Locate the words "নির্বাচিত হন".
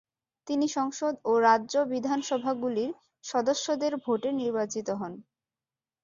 4.39-5.13